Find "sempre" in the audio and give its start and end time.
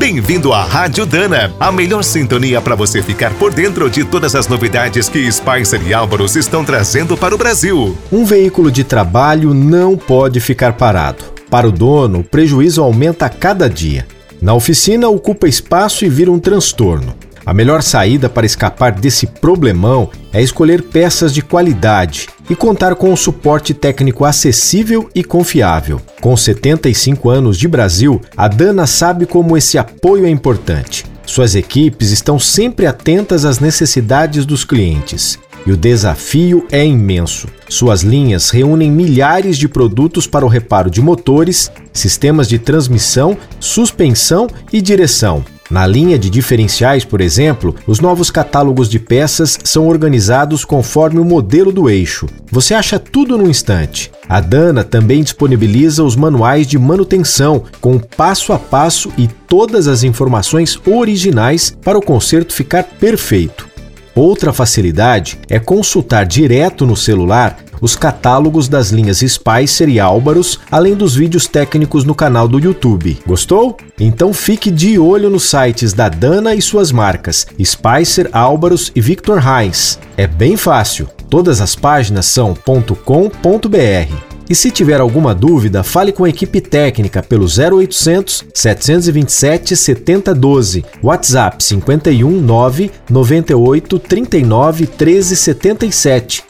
32.38-32.86